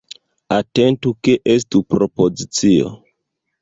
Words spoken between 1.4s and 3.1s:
estu propozicio.